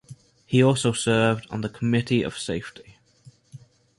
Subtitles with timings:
[0.47, 2.97] He also served on the Committee of Safety.